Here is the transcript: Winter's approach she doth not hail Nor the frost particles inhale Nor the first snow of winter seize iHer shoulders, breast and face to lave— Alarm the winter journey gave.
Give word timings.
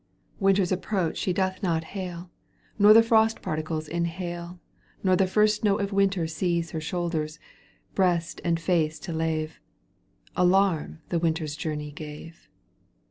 Winter's 0.39 0.71
approach 0.71 1.15
she 1.15 1.31
doth 1.31 1.61
not 1.61 1.83
hail 1.83 2.31
Nor 2.79 2.91
the 2.93 3.03
frost 3.03 3.43
particles 3.43 3.87
inhale 3.87 4.59
Nor 5.03 5.15
the 5.15 5.27
first 5.27 5.57
snow 5.61 5.77
of 5.77 5.93
winter 5.93 6.25
seize 6.25 6.71
iHer 6.71 6.81
shoulders, 6.81 7.37
breast 7.93 8.41
and 8.43 8.59
face 8.59 8.97
to 8.97 9.13
lave— 9.13 9.59
Alarm 10.45 11.01
the 11.09 11.19
winter 11.19 11.45
journey 11.45 11.91
gave. 11.91 12.49